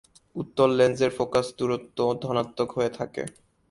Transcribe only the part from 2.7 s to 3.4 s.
হয়ে থাকে।